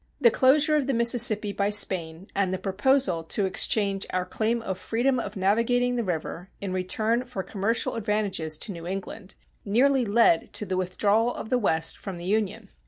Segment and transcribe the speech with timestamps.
[0.19, 4.79] The closure of the Mississippi by Spain, and the proposal to exchange our claim of
[4.79, 10.53] freedom of navigating the river, in return for commercial advantages to New England, nearly led
[10.53, 12.69] to the withdrawal of the West from the Union.